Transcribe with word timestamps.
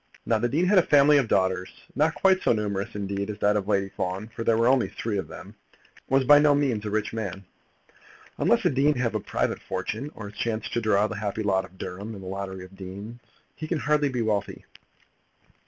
Now 0.25 0.39
the 0.39 0.49
dean 0.49 0.65
had 0.65 0.79
a 0.79 0.81
family 0.81 1.19
of 1.19 1.27
daughters, 1.27 1.69
not 1.93 2.15
quite 2.15 2.41
so 2.41 2.53
numerous 2.53 2.95
indeed 2.95 3.29
as 3.29 3.37
that 3.37 3.55
of 3.55 3.67
Lady 3.67 3.89
Fawn, 3.89 4.29
for 4.35 4.43
there 4.43 4.57
were 4.57 4.67
only 4.67 4.89
three 4.89 5.19
of 5.19 5.27
them, 5.27 5.49
and 5.73 6.03
was 6.17 6.23
by 6.23 6.39
no 6.39 6.55
means 6.55 6.83
a 6.83 6.89
rich 6.89 7.13
man. 7.13 7.45
Unless 8.39 8.65
a 8.65 8.71
dean 8.71 8.95
have 8.95 9.13
a 9.13 9.19
private 9.19 9.61
fortune, 9.61 10.09
or 10.15 10.29
has 10.29 10.39
chanced 10.39 10.73
to 10.73 10.81
draw 10.81 11.05
the 11.05 11.17
happy 11.17 11.43
lot 11.43 11.65
of 11.65 11.77
Durham 11.77 12.15
in 12.15 12.21
the 12.21 12.27
lottery 12.27 12.65
of 12.65 12.75
deans, 12.75 13.19
he 13.55 13.67
can 13.67 13.77
hardly 13.77 14.09
be 14.09 14.23
wealthy. 14.23 14.65